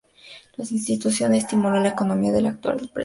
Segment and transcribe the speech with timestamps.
[0.55, 2.99] La institución estimuló la economía al actuar de prestamista público.